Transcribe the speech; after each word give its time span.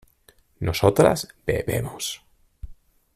nosotras 0.59 1.27
bebemos 1.45 2.23